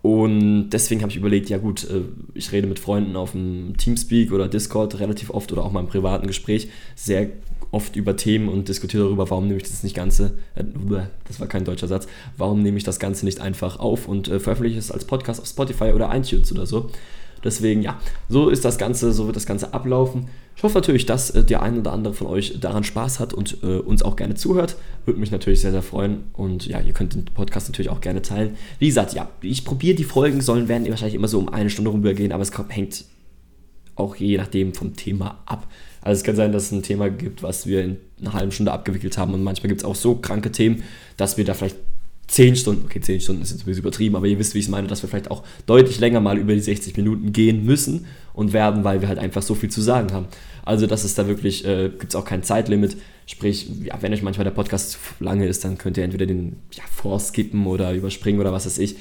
Und 0.02 0.70
deswegen 0.70 1.00
habe 1.00 1.10
ich 1.10 1.16
überlegt, 1.16 1.48
ja 1.48 1.58
gut, 1.58 1.84
äh, 1.90 2.02
ich 2.34 2.52
rede 2.52 2.66
mit 2.66 2.78
Freunden 2.78 3.16
auf 3.16 3.32
dem 3.32 3.76
Teamspeak 3.76 4.32
oder 4.32 4.48
Discord 4.48 5.00
relativ 5.00 5.30
oft 5.30 5.50
oder 5.50 5.64
auch 5.64 5.72
mal 5.72 5.80
im 5.80 5.88
privaten 5.88 6.26
Gespräch 6.26 6.68
sehr 6.94 7.30
oft 7.70 7.96
über 7.96 8.16
Themen 8.16 8.48
und 8.48 8.68
diskutiere 8.68 9.04
darüber, 9.04 9.28
warum 9.30 9.46
nehme 9.46 9.58
ich 9.58 9.68
das 9.68 9.82
nicht 9.82 9.96
Ganze, 9.96 10.38
äh, 10.54 10.64
das 11.26 11.40
war 11.40 11.46
kein 11.46 11.64
deutscher 11.64 11.88
Satz, 11.88 12.06
warum 12.36 12.62
nehme 12.62 12.78
ich 12.78 12.84
das 12.84 12.98
Ganze 12.98 13.24
nicht 13.24 13.40
einfach 13.40 13.78
auf 13.78 14.08
und 14.08 14.28
äh, 14.28 14.40
veröffentliche 14.40 14.78
es 14.78 14.90
als 14.90 15.04
Podcast 15.04 15.40
auf 15.40 15.46
Spotify 15.46 15.92
oder 15.92 16.14
iTunes 16.14 16.52
oder 16.52 16.66
so. 16.66 16.90
Deswegen, 17.44 17.82
ja, 17.82 18.00
so 18.28 18.48
ist 18.48 18.64
das 18.64 18.78
Ganze, 18.78 19.12
so 19.12 19.26
wird 19.26 19.36
das 19.36 19.46
Ganze 19.46 19.72
ablaufen. 19.72 20.28
Ich 20.56 20.62
hoffe 20.62 20.78
natürlich, 20.78 21.06
dass 21.06 21.30
äh, 21.30 21.44
der 21.44 21.62
ein 21.62 21.78
oder 21.78 21.92
andere 21.92 22.14
von 22.14 22.26
euch 22.26 22.58
daran 22.58 22.82
Spaß 22.82 23.20
hat 23.20 23.34
und 23.34 23.58
äh, 23.62 23.78
uns 23.78 24.02
auch 24.02 24.16
gerne 24.16 24.34
zuhört. 24.34 24.76
Würde 25.04 25.20
mich 25.20 25.30
natürlich 25.30 25.60
sehr, 25.60 25.70
sehr 25.70 25.82
freuen. 25.82 26.24
Und 26.32 26.66
ja, 26.66 26.80
ihr 26.80 26.92
könnt 26.92 27.14
den 27.14 27.26
Podcast 27.26 27.68
natürlich 27.68 27.90
auch 27.90 28.00
gerne 28.00 28.22
teilen. 28.22 28.56
Wie 28.78 28.86
gesagt, 28.86 29.12
ja, 29.12 29.28
ich 29.42 29.64
probiere 29.64 29.94
die 29.94 30.04
Folgen, 30.04 30.40
sollen 30.40 30.68
werden 30.68 30.88
wahrscheinlich 30.88 31.14
immer 31.14 31.28
so 31.28 31.38
um 31.38 31.48
eine 31.48 31.70
Stunde 31.70 31.90
rumübergehen, 31.90 32.32
aber 32.32 32.42
es 32.42 32.52
hängt 32.68 33.04
auch 33.96 34.16
je 34.16 34.36
nachdem 34.36 34.74
vom 34.74 34.96
Thema 34.96 35.42
ab. 35.46 35.66
Also 36.06 36.20
es 36.20 36.22
kann 36.22 36.36
sein, 36.36 36.52
dass 36.52 36.66
es 36.66 36.70
ein 36.70 36.84
Thema 36.84 37.10
gibt, 37.10 37.42
was 37.42 37.66
wir 37.66 37.82
in 37.82 37.96
einer 38.20 38.32
halben 38.32 38.52
Stunde 38.52 38.70
abgewickelt 38.70 39.18
haben 39.18 39.34
und 39.34 39.42
manchmal 39.42 39.66
gibt 39.66 39.80
es 39.80 39.84
auch 39.84 39.96
so 39.96 40.14
kranke 40.14 40.52
Themen, 40.52 40.84
dass 41.16 41.36
wir 41.36 41.44
da 41.44 41.52
vielleicht 41.52 41.78
10 42.28 42.54
Stunden, 42.54 42.84
okay, 42.84 43.00
10 43.00 43.20
Stunden 43.20 43.42
ist 43.42 43.50
jetzt 43.50 43.62
ein 43.62 43.66
bisschen 43.66 43.82
übertrieben, 43.82 44.14
aber 44.14 44.26
ihr 44.26 44.38
wisst, 44.38 44.54
wie 44.54 44.60
ich 44.60 44.66
es 44.66 44.70
meine, 44.70 44.86
dass 44.86 45.02
wir 45.02 45.08
vielleicht 45.08 45.32
auch 45.32 45.42
deutlich 45.66 45.98
länger 45.98 46.20
mal 46.20 46.38
über 46.38 46.54
die 46.54 46.60
60 46.60 46.96
Minuten 46.96 47.32
gehen 47.32 47.64
müssen 47.64 48.06
und 48.34 48.52
werden, 48.52 48.84
weil 48.84 49.00
wir 49.00 49.08
halt 49.08 49.18
einfach 49.18 49.42
so 49.42 49.56
viel 49.56 49.68
zu 49.68 49.80
sagen 49.80 50.12
haben. 50.12 50.26
Also 50.64 50.86
das 50.86 51.04
ist 51.04 51.18
da 51.18 51.26
wirklich, 51.26 51.64
äh, 51.66 51.88
gibt 51.88 52.10
es 52.10 52.14
auch 52.14 52.24
kein 52.24 52.44
Zeitlimit. 52.44 52.96
Sprich, 53.26 53.68
ja, 53.82 54.00
wenn 54.00 54.12
euch 54.12 54.22
manchmal 54.22 54.44
der 54.44 54.52
Podcast 54.52 54.92
zu 54.92 54.98
lange 55.18 55.48
ist, 55.48 55.64
dann 55.64 55.76
könnt 55.76 55.96
ihr 55.96 56.04
entweder 56.04 56.26
den 56.26 56.54
ja, 56.72 56.84
vorskippen 56.88 57.66
oder 57.66 57.92
überspringen 57.92 58.40
oder 58.40 58.52
was 58.52 58.64
weiß 58.64 58.78
ich. 58.78 58.94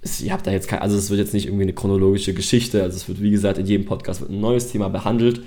Es, 0.00 0.20
ihr 0.20 0.32
habt 0.32 0.44
da 0.48 0.50
jetzt 0.50 0.66
kein, 0.66 0.80
also 0.80 0.96
es 0.96 1.08
wird 1.08 1.20
jetzt 1.20 1.34
nicht 1.34 1.46
irgendwie 1.46 1.62
eine 1.62 1.72
chronologische 1.72 2.34
Geschichte, 2.34 2.82
also 2.82 2.96
es 2.96 3.06
wird, 3.06 3.22
wie 3.22 3.30
gesagt, 3.30 3.58
in 3.58 3.66
jedem 3.66 3.86
Podcast 3.86 4.22
wird 4.22 4.32
ein 4.32 4.40
neues 4.40 4.72
Thema 4.72 4.88
behandelt 4.88 5.42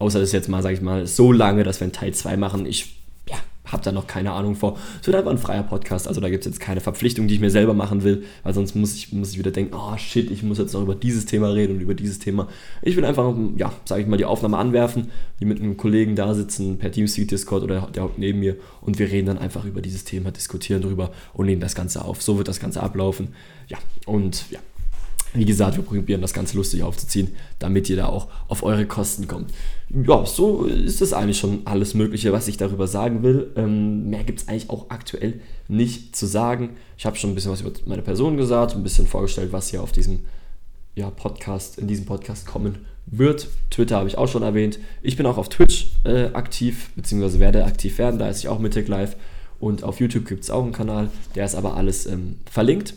Außer 0.00 0.18
das 0.18 0.32
jetzt 0.32 0.48
mal, 0.48 0.62
sage 0.62 0.74
ich 0.74 0.80
mal, 0.80 1.06
so 1.06 1.30
lange, 1.30 1.62
dass 1.62 1.78
wir 1.78 1.84
einen 1.84 1.92
Teil 1.92 2.14
2 2.14 2.38
machen. 2.38 2.64
Ich 2.64 2.96
ja, 3.28 3.36
habe 3.66 3.84
da 3.84 3.92
noch 3.92 4.06
keine 4.06 4.32
Ahnung 4.32 4.56
vor. 4.56 4.78
Es 4.98 5.06
wird 5.06 5.14
einfach 5.14 5.30
ein 5.30 5.36
freier 5.36 5.62
Podcast. 5.62 6.08
Also 6.08 6.22
da 6.22 6.30
gibt 6.30 6.46
es 6.46 6.50
jetzt 6.50 6.58
keine 6.58 6.80
Verpflichtung, 6.80 7.28
die 7.28 7.34
ich 7.34 7.40
mir 7.40 7.50
selber 7.50 7.74
machen 7.74 8.02
will, 8.02 8.24
weil 8.42 8.54
sonst 8.54 8.74
muss 8.74 8.94
ich, 8.94 9.12
muss 9.12 9.32
ich 9.32 9.38
wieder 9.38 9.50
denken, 9.50 9.74
oh 9.74 9.94
shit, 9.98 10.30
ich 10.30 10.42
muss 10.42 10.56
jetzt 10.56 10.72
noch 10.72 10.80
über 10.80 10.94
dieses 10.94 11.26
Thema 11.26 11.48
reden 11.52 11.76
und 11.76 11.80
über 11.82 11.92
dieses 11.92 12.18
Thema. 12.18 12.48
Ich 12.80 12.96
will 12.96 13.04
einfach, 13.04 13.34
ja, 13.58 13.74
sage 13.84 14.00
ich 14.00 14.08
mal, 14.08 14.16
die 14.16 14.24
Aufnahme 14.24 14.56
anwerfen, 14.56 15.10
die 15.38 15.44
mit 15.44 15.60
einem 15.60 15.76
Kollegen 15.76 16.16
da 16.16 16.32
sitzen, 16.32 16.78
per 16.78 16.90
Teamspeak, 16.90 17.28
Discord 17.28 17.62
oder 17.62 17.90
der 17.94 18.02
hockt 18.02 18.18
neben 18.18 18.40
mir 18.40 18.56
und 18.80 18.98
wir 18.98 19.10
reden 19.10 19.26
dann 19.26 19.38
einfach 19.38 19.66
über 19.66 19.82
dieses 19.82 20.04
Thema, 20.04 20.30
diskutieren 20.30 20.80
drüber 20.80 21.10
und 21.34 21.44
nehmen 21.44 21.60
das 21.60 21.74
Ganze 21.74 22.06
auf. 22.06 22.22
So 22.22 22.38
wird 22.38 22.48
das 22.48 22.58
Ganze 22.58 22.82
ablaufen. 22.82 23.34
Ja, 23.68 23.76
und 24.06 24.46
ja, 24.50 24.60
wie 25.32 25.44
gesagt, 25.44 25.76
wir 25.76 25.84
probieren 25.84 26.20
das 26.20 26.32
Ganze 26.32 26.56
lustig 26.56 26.82
aufzuziehen, 26.82 27.28
damit 27.58 27.88
ihr 27.88 27.96
da 27.96 28.06
auch 28.06 28.28
auf 28.48 28.62
eure 28.62 28.86
Kosten 28.86 29.28
kommt. 29.28 29.52
Ja, 29.90 30.24
so 30.26 30.64
ist 30.64 31.00
das 31.00 31.12
eigentlich 31.12 31.38
schon 31.38 31.60
alles 31.66 31.94
Mögliche, 31.94 32.32
was 32.32 32.48
ich 32.48 32.56
darüber 32.56 32.86
sagen 32.86 33.22
will. 33.22 33.50
Ähm, 33.56 34.10
mehr 34.10 34.24
gibt 34.24 34.40
es 34.40 34.48
eigentlich 34.48 34.70
auch 34.70 34.90
aktuell 34.90 35.40
nicht 35.68 36.16
zu 36.16 36.26
sagen. 36.26 36.70
Ich 36.96 37.06
habe 37.06 37.16
schon 37.16 37.30
ein 37.30 37.34
bisschen 37.34 37.52
was 37.52 37.60
über 37.60 37.72
meine 37.86 38.02
Person 38.02 38.36
gesagt, 38.36 38.74
ein 38.74 38.82
bisschen 38.82 39.06
vorgestellt, 39.06 39.52
was 39.52 39.70
hier 39.70 39.82
auf 39.82 39.92
diesem 39.92 40.20
ja, 40.94 41.10
Podcast, 41.10 41.78
in 41.78 41.86
diesem 41.86 42.06
Podcast 42.06 42.46
kommen 42.46 42.86
wird. 43.06 43.48
Twitter 43.70 43.96
habe 43.96 44.08
ich 44.08 44.18
auch 44.18 44.28
schon 44.28 44.42
erwähnt. 44.42 44.78
Ich 45.02 45.16
bin 45.16 45.26
auch 45.26 45.38
auf 45.38 45.48
Twitch 45.48 45.92
äh, 46.04 46.26
aktiv, 46.32 46.90
beziehungsweise 46.96 47.40
werde 47.40 47.64
aktiv 47.64 47.98
werden. 47.98 48.18
Da 48.18 48.28
ist 48.28 48.40
ich 48.40 48.48
auch 48.48 48.58
Mittag 48.58 48.88
live. 48.88 49.16
Und 49.58 49.84
auf 49.84 50.00
YouTube 50.00 50.26
gibt 50.26 50.42
es 50.42 50.50
auch 50.50 50.62
einen 50.62 50.72
Kanal, 50.72 51.10
der 51.34 51.44
ist 51.44 51.54
aber 51.54 51.76
alles 51.76 52.06
ähm, 52.06 52.38
verlinkt. 52.50 52.94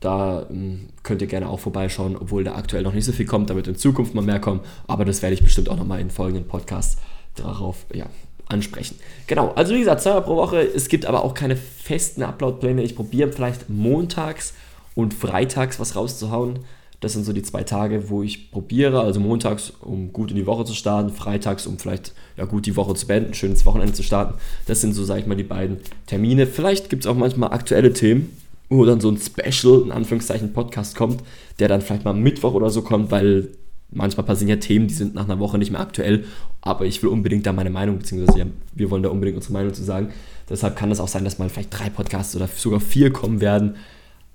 Da 0.00 0.46
ähm, 0.50 0.90
könnt 1.02 1.22
ihr 1.22 1.28
gerne 1.28 1.48
auch 1.48 1.60
vorbeischauen, 1.60 2.16
obwohl 2.16 2.44
da 2.44 2.54
aktuell 2.54 2.82
noch 2.82 2.94
nicht 2.94 3.04
so 3.04 3.12
viel 3.12 3.26
kommt. 3.26 3.50
Da 3.50 3.56
wird 3.56 3.66
in 3.66 3.76
Zukunft 3.76 4.14
mal 4.14 4.22
mehr 4.22 4.40
kommen, 4.40 4.60
aber 4.86 5.04
das 5.04 5.22
werde 5.22 5.34
ich 5.34 5.42
bestimmt 5.42 5.68
auch 5.68 5.76
nochmal 5.76 6.00
in 6.00 6.10
folgenden 6.10 6.46
Podcasts 6.46 6.98
darauf 7.34 7.86
ja, 7.92 8.06
ansprechen. 8.48 8.96
Genau, 9.26 9.52
also 9.54 9.74
wie 9.74 9.80
gesagt, 9.80 10.02
zweimal 10.02 10.22
pro 10.22 10.36
Woche. 10.36 10.60
Es 10.60 10.88
gibt 10.88 11.06
aber 11.06 11.24
auch 11.24 11.34
keine 11.34 11.56
festen 11.56 12.22
Upload-Pläne. 12.22 12.82
Ich 12.82 12.94
probiere 12.94 13.32
vielleicht 13.32 13.68
montags 13.68 14.54
und 14.94 15.14
freitags 15.14 15.80
was 15.80 15.96
rauszuhauen. 15.96 16.60
Das 17.00 17.12
sind 17.12 17.24
so 17.24 17.32
die 17.32 17.42
zwei 17.42 17.62
Tage, 17.62 18.10
wo 18.10 18.24
ich 18.24 18.50
probiere. 18.50 19.00
Also 19.02 19.20
montags, 19.20 19.72
um 19.80 20.12
gut 20.12 20.30
in 20.30 20.36
die 20.36 20.46
Woche 20.46 20.64
zu 20.64 20.74
starten, 20.74 21.10
freitags, 21.10 21.66
um 21.66 21.78
vielleicht 21.78 22.12
ja 22.36 22.44
gut 22.44 22.66
die 22.66 22.74
Woche 22.74 22.94
zu 22.94 23.06
beenden, 23.06 23.34
schönes 23.34 23.64
Wochenende 23.64 23.92
zu 23.92 24.02
starten. 24.02 24.34
Das 24.66 24.80
sind 24.80 24.94
so, 24.94 25.04
sag 25.04 25.18
ich 25.18 25.26
mal, 25.26 25.36
die 25.36 25.44
beiden 25.44 25.78
Termine. 26.06 26.46
Vielleicht 26.46 26.90
gibt 26.90 27.04
es 27.04 27.06
auch 27.06 27.14
manchmal 27.14 27.52
aktuelle 27.52 27.92
Themen, 27.92 28.36
wo 28.68 28.84
dann 28.84 29.00
so 29.00 29.10
ein 29.10 29.18
Special, 29.18 29.82
in 29.82 29.92
Anführungszeichen, 29.92 30.52
Podcast 30.52 30.96
kommt, 30.96 31.22
der 31.58 31.68
dann 31.68 31.80
vielleicht 31.80 32.04
mal 32.04 32.14
Mittwoch 32.14 32.54
oder 32.54 32.70
so 32.70 32.82
kommt, 32.82 33.10
weil 33.10 33.48
manchmal 33.90 34.26
passieren 34.26 34.50
ja 34.50 34.56
Themen, 34.56 34.88
die 34.88 34.94
sind 34.94 35.14
nach 35.14 35.24
einer 35.24 35.38
Woche 35.38 35.58
nicht 35.58 35.70
mehr 35.70 35.80
aktuell, 35.80 36.24
aber 36.60 36.84
ich 36.84 37.02
will 37.02 37.08
unbedingt 37.08 37.46
da 37.46 37.52
meine 37.52 37.70
Meinung, 37.70 37.98
beziehungsweise 37.98 38.38
ja, 38.38 38.46
wir 38.74 38.90
wollen 38.90 39.02
da 39.02 39.08
unbedingt 39.08 39.36
unsere 39.36 39.54
Meinung 39.54 39.72
zu 39.72 39.82
sagen. 39.82 40.12
Deshalb 40.48 40.76
kann 40.76 40.90
es 40.90 41.00
auch 41.00 41.08
sein, 41.08 41.24
dass 41.24 41.38
mal 41.38 41.48
vielleicht 41.48 41.78
drei 41.78 41.90
Podcasts 41.90 42.34
oder 42.36 42.48
sogar 42.48 42.80
vier 42.80 43.12
kommen 43.12 43.40
werden. 43.40 43.76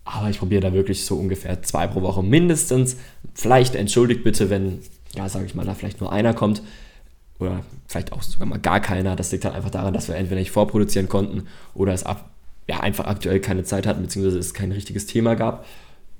Aber 0.06 0.30
ich 0.30 0.40
probiere 0.40 0.62
da 0.62 0.74
wirklich 0.74 1.06
so 1.06 1.16
ungefähr 1.16 1.62
zwei 1.64 1.88
pro 1.88 2.02
Woche 2.02 2.24
mindestens. 2.24 2.98
Vielleicht 3.34 3.76
entschuldigt 3.76 4.24
bitte, 4.24 4.50
wenn, 4.50 4.80
ja, 5.16 5.30
sage 5.30 5.46
ich 5.46 5.56
mal, 5.56 5.66
da 5.66 5.74
vielleicht 5.74 6.02
nur 6.02 6.12
einer 6.12 6.34
kommt. 6.34 6.62
Oder 7.40 7.62
vielleicht 7.88 8.12
auch 8.12 8.22
sogar 8.22 8.48
mal 8.48 8.60
gar 8.60 8.80
keiner. 8.80 9.16
Das 9.16 9.32
liegt 9.32 9.46
halt 9.46 9.56
einfach 9.56 9.72
daran, 9.72 9.94
dass 9.94 10.08
wir 10.08 10.16
entweder 10.16 10.40
nicht 10.40 10.52
vorproduzieren 10.52 11.10
konnten 11.10 11.44
oder 11.74 11.94
es 11.94 12.04
ab, 12.04 12.30
ja, 12.68 12.80
einfach 12.80 13.06
aktuell 13.06 13.40
keine 13.40 13.64
Zeit 13.64 13.86
hatten, 13.86 14.02
beziehungsweise 14.02 14.40
es 14.40 14.54
kein 14.54 14.72
richtiges 14.72 15.06
Thema 15.06 15.36
gab. 15.36 15.66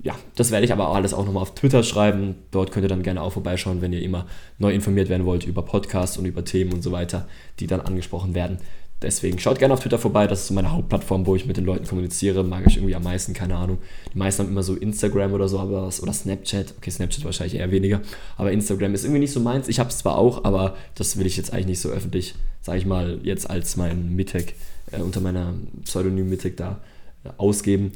Ja, 0.02 0.14
das 0.36 0.50
werde 0.50 0.66
ich 0.66 0.72
aber 0.72 0.88
alles 0.88 1.14
auch 1.14 1.24
nochmal 1.24 1.42
auf 1.42 1.54
Twitter 1.54 1.82
schreiben. 1.82 2.34
Dort 2.50 2.72
könnt 2.72 2.84
ihr 2.84 2.90
dann 2.90 3.02
gerne 3.02 3.22
auch 3.22 3.32
vorbeischauen, 3.32 3.80
wenn 3.80 3.92
ihr 3.92 4.02
immer 4.02 4.26
neu 4.58 4.74
informiert 4.74 5.08
werden 5.08 5.24
wollt 5.24 5.46
über 5.46 5.62
Podcasts 5.62 6.18
und 6.18 6.26
über 6.26 6.44
Themen 6.44 6.74
und 6.74 6.82
so 6.82 6.92
weiter, 6.92 7.26
die 7.58 7.66
dann 7.66 7.80
angesprochen 7.80 8.34
werden. 8.34 8.58
Deswegen 9.04 9.38
schaut 9.38 9.58
gerne 9.58 9.74
auf 9.74 9.80
Twitter 9.80 9.98
vorbei, 9.98 10.26
das 10.26 10.40
ist 10.40 10.46
so 10.48 10.54
meine 10.54 10.72
Hauptplattform, 10.72 11.26
wo 11.26 11.36
ich 11.36 11.46
mit 11.46 11.56
den 11.56 11.64
Leuten 11.64 11.86
kommuniziere. 11.86 12.42
Mag 12.42 12.64
ich 12.66 12.76
irgendwie 12.76 12.94
am 12.94 13.02
meisten, 13.02 13.34
keine 13.34 13.56
Ahnung. 13.56 13.78
Die 14.12 14.18
meisten 14.18 14.42
haben 14.42 14.50
immer 14.50 14.62
so 14.62 14.74
Instagram 14.74 15.32
oder 15.32 15.48
so, 15.48 15.58
aber 15.58 15.90
oder 16.00 16.12
Snapchat. 16.12 16.74
Okay, 16.78 16.90
Snapchat 16.90 17.24
wahrscheinlich 17.24 17.56
eher 17.56 17.70
weniger. 17.70 18.00
Aber 18.36 18.50
Instagram 18.50 18.94
ist 18.94 19.04
irgendwie 19.04 19.20
nicht 19.20 19.32
so 19.32 19.40
meins. 19.40 19.68
Ich 19.68 19.78
habe 19.78 19.90
es 19.90 19.98
zwar 19.98 20.16
auch, 20.16 20.44
aber 20.44 20.76
das 20.94 21.18
will 21.18 21.26
ich 21.26 21.36
jetzt 21.36 21.52
eigentlich 21.52 21.66
nicht 21.66 21.80
so 21.80 21.90
öffentlich, 21.90 22.34
sage 22.64 22.78
ich 22.78 22.86
mal, 22.86 23.20
jetzt 23.22 23.48
als 23.48 23.76
mein 23.76 24.16
Mittag 24.16 24.54
äh, 24.90 25.00
unter 25.00 25.20
meiner 25.20 25.52
Pseudonym 25.84 26.30
Mittag 26.30 26.56
da 26.56 26.80
äh, 27.24 27.28
ausgeben. 27.36 27.92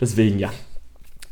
Deswegen, 0.00 0.38
ja. 0.38 0.50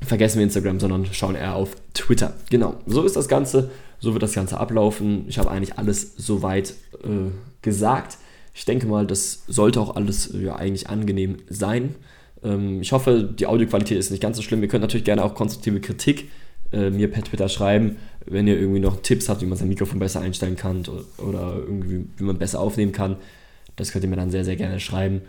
vergessen 0.02 0.38
wir 0.38 0.44
Instagram, 0.44 0.78
sondern 0.78 1.06
schauen 1.06 1.36
eher 1.36 1.54
auf 1.54 1.74
Twitter. 1.94 2.34
Genau, 2.50 2.74
so 2.86 3.02
ist 3.02 3.16
das 3.16 3.28
Ganze, 3.28 3.70
so 3.98 4.12
wird 4.12 4.22
das 4.22 4.34
Ganze 4.34 4.58
ablaufen. 4.58 5.24
Ich 5.26 5.38
habe 5.38 5.50
eigentlich 5.50 5.78
alles 5.78 6.16
soweit 6.16 6.74
äh, 7.02 7.30
gesagt. 7.62 8.18
Ich 8.54 8.66
denke 8.66 8.86
mal, 8.86 9.06
das 9.06 9.44
sollte 9.48 9.80
auch 9.80 9.96
alles 9.96 10.30
ja, 10.38 10.56
eigentlich 10.56 10.90
angenehm 10.90 11.38
sein. 11.48 11.94
Ähm, 12.42 12.82
ich 12.82 12.92
hoffe, 12.92 13.22
die 13.22 13.46
Audioqualität 13.46 13.96
ist 13.96 14.10
nicht 14.10 14.22
ganz 14.22 14.36
so 14.36 14.42
schlimm. 14.42 14.60
Ihr 14.62 14.68
könnt 14.68 14.82
natürlich 14.82 15.04
gerne 15.04 15.24
auch 15.24 15.34
konstruktive 15.34 15.80
Kritik 15.80 16.30
äh, 16.72 16.90
mir 16.90 17.10
per 17.10 17.22
Twitter 17.22 17.48
schreiben, 17.48 17.96
wenn 18.26 18.46
ihr 18.46 18.58
irgendwie 18.58 18.80
noch 18.80 19.00
Tipps 19.02 19.28
habt, 19.28 19.42
wie 19.42 19.46
man 19.46 19.56
sein 19.58 19.68
Mikrofon 19.68 19.98
besser 19.98 20.20
einstellen 20.20 20.56
kann 20.56 20.84
oder, 21.18 21.56
irgendwie, 21.56 22.06
wie 22.16 22.24
man 22.24 22.38
besser 22.38 22.60
aufnehmen 22.60 22.92
kann. 22.92 23.16
Das 23.76 23.92
könnt 23.92 24.04
ihr 24.04 24.10
mir 24.10 24.16
dann 24.16 24.30
sehr, 24.30 24.44
sehr 24.44 24.56
gerne 24.56 24.80
schreiben. 24.80 25.22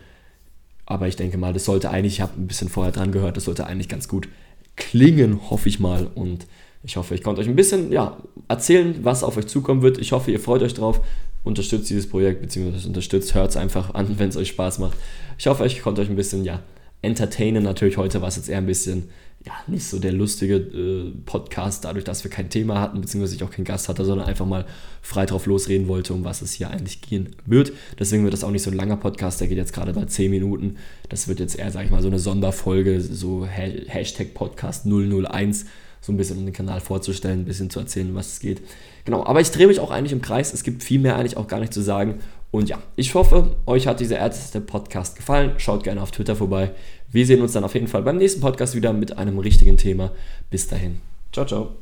Aber 0.86 1.08
ich 1.08 1.16
denke 1.16 1.38
mal, 1.38 1.54
das 1.54 1.66
sollte 1.66 1.90
eigentlich, 1.90 2.14
ich 2.14 2.22
habe 2.22 2.40
ein 2.40 2.48
bisschen 2.48 2.70
vorher 2.70 2.94
dran 2.94 3.12
gehört, 3.12 3.38
das 3.38 3.44
sollte 3.44 3.68
eigentlich 3.68 3.90
ganz 3.90 4.08
gut 4.08 4.30
klingen, 4.78 5.50
hoffe 5.50 5.68
ich 5.68 5.80
mal. 5.80 6.08
Und 6.16 6.48
ich 6.84 6.96
hoffe, 6.96 7.14
ich 7.14 7.24
konnte 7.24 7.42
euch 7.42 7.48
ein 7.48 7.56
bisschen 7.56 7.92
ja, 7.92 8.18
erzählen, 8.48 8.96
was 9.04 9.24
auf 9.24 9.36
euch 9.38 9.48
zukommen 9.48 9.82
wird. 9.82 9.98
Ich 9.98 10.14
hoffe, 10.14 10.32
ihr 10.32 10.40
freut 10.40 10.62
euch 10.64 10.74
drauf, 10.74 11.02
unterstützt 11.44 11.90
dieses 11.90 12.08
Projekt, 12.08 12.42
beziehungsweise 12.42 12.88
unterstützt, 12.88 13.36
hört 13.36 13.50
es 13.50 13.58
einfach 13.58 13.94
an, 13.94 14.18
wenn 14.18 14.30
es 14.30 14.38
euch 14.38 14.48
Spaß 14.50 14.80
macht. 14.80 14.98
Ich 15.38 15.48
hoffe, 15.48 15.66
ich 15.66 15.82
konnte 15.82 16.02
euch 16.02 16.10
ein 16.10 16.16
bisschen, 16.16 16.46
ja, 16.46 16.62
entertainen. 17.02 17.64
Natürlich 17.64 17.98
heute 17.98 18.22
war 18.22 18.30
es 18.30 18.38
jetzt 18.38 18.50
eher 18.50 18.58
ein 18.58 18.66
bisschen, 18.66 19.10
ja, 19.48 19.54
nicht 19.68 19.86
so 19.86 19.98
der 19.98 20.12
lustige 20.12 20.56
äh, 20.56 21.14
Podcast, 21.26 21.86
dadurch, 21.86 22.04
dass 22.04 22.26
wir 22.26 22.30
kein 22.30 22.50
Thema 22.50 22.82
hatten, 22.82 23.00
beziehungsweise 23.00 23.36
ich 23.36 23.44
auch 23.44 23.50
keinen 23.50 23.64
Gast 23.64 23.88
hatte, 23.88 24.04
sondern 24.04 24.28
einfach 24.28 24.46
mal 24.46 24.66
frei 25.02 25.26
drauf 25.26 25.46
losreden 25.46 25.88
wollte, 25.88 26.14
um 26.14 26.26
was 26.26 26.42
es 26.42 26.52
hier 26.52 26.70
eigentlich 26.70 27.00
gehen 27.00 27.30
wird. 27.46 27.72
Deswegen 27.98 28.24
wird 28.24 28.34
das 28.34 28.44
auch 28.44 28.52
nicht 28.52 28.64
so 28.64 28.72
ein 28.72 28.76
langer 28.76 28.98
Podcast, 28.98 29.40
der 29.40 29.48
geht 29.48 29.58
jetzt 29.58 29.72
gerade 29.72 29.94
bei 29.94 30.04
10 30.04 30.30
Minuten. 30.30 30.76
Das 31.08 31.30
wird 31.30 31.40
jetzt 31.40 31.58
eher, 31.58 31.72
sag 31.72 31.86
ich 31.86 31.92
mal, 31.92 32.02
so 32.02 32.10
eine 32.10 32.20
Sonderfolge, 32.20 33.00
so 33.00 33.46
Hashtag 33.46 34.34
Podcast 34.34 34.86
001 34.86 35.66
so 36.02 36.14
ein 36.14 36.18
bisschen 36.18 36.38
um 36.38 36.46
den 36.46 36.54
Kanal 36.54 36.80
vorzustellen, 36.80 37.42
ein 37.42 37.46
bisschen 37.46 37.70
zu 37.70 37.80
erzählen, 37.80 38.14
was 38.16 38.34
es 38.34 38.40
geht. 38.40 38.62
Genau, 39.06 39.26
aber 39.26 39.42
ich 39.42 39.52
drehe 39.52 39.68
mich 39.68 39.80
auch 39.80 39.92
eigentlich 39.92 40.14
im 40.14 40.22
Kreis. 40.22 40.54
Es 40.54 40.64
gibt 40.64 40.84
viel 40.84 41.00
mehr 41.00 41.16
eigentlich 41.16 41.38
auch 41.38 41.48
gar 41.48 41.60
nicht 41.60 41.74
zu 41.74 41.82
sagen. 41.82 42.20
Und 42.52 42.70
ja, 42.70 42.80
ich 42.96 43.14
hoffe, 43.14 43.56
euch 43.66 43.88
hat 43.88 44.00
dieser 44.00 44.18
erste 44.18 44.62
Podcast 44.62 45.16
gefallen. 45.16 45.54
Schaut 45.58 45.84
gerne 45.84 46.02
auf 46.02 46.12
Twitter 46.12 46.36
vorbei. 46.36 46.72
Wir 47.12 47.26
sehen 47.26 47.42
uns 47.42 47.54
dann 47.54 47.64
auf 47.64 47.74
jeden 47.74 47.88
Fall 47.88 48.04
beim 48.04 48.18
nächsten 48.18 48.42
Podcast 48.42 48.76
wieder 48.76 48.94
mit 48.94 49.18
einem 49.18 49.40
richtigen 49.40 49.78
Thema. 49.78 50.12
Bis 50.50 50.68
dahin. 50.68 51.02
Ciao, 51.32 51.46
ciao. 51.46 51.76